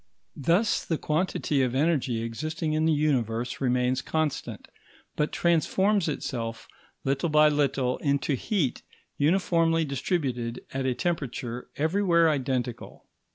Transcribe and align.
Thus 0.35 0.83
the 0.83 0.97
quantity 0.97 1.61
of 1.61 1.75
energy 1.75 2.23
existing 2.23 2.73
in 2.73 2.85
the 2.85 2.91
Universe 2.91 3.61
remains 3.61 4.01
constant, 4.01 4.67
but 5.15 5.31
transforms 5.31 6.07
itself 6.07 6.67
little 7.03 7.29
by 7.29 7.49
little 7.49 7.97
into 7.99 8.33
heat 8.33 8.81
uniformly 9.19 9.85
distributed 9.85 10.65
at 10.73 10.87
a 10.87 10.95
temperature 10.95 11.69
everywhere 11.77 12.31
identical. 12.31 13.05